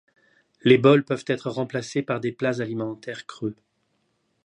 Les 0.63 0.79
bols 0.79 1.05
peuvent 1.05 1.25
être 1.27 1.51
remplacés 1.51 2.01
par 2.01 2.19
des 2.19 2.31
plats 2.31 2.59
alimentaires 2.59 3.27
creux. 3.27 3.55